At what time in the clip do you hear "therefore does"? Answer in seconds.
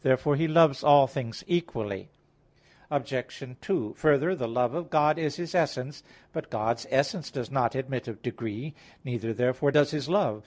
9.34-9.90